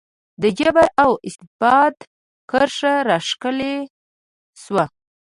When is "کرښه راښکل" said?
2.51-3.57